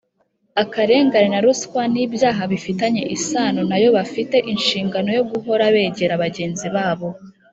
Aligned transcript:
akarengane 0.63 1.27
na 1.31 1.39
ruswa 1.45 1.81
n 1.93 1.95
ibyaha 2.05 2.43
bifitanye 2.51 3.01
isano 3.15 3.61
na 3.69 3.77
yo 3.83 3.89
Bafite 3.97 4.37
inshingano 4.51 5.09
yo 5.17 5.23
guhora 5.31 5.63
begera 5.75 6.21
bagenzi 6.23 6.67
babo 6.75 7.07